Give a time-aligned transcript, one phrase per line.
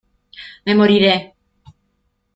[0.65, 1.15] ¡me moriré!...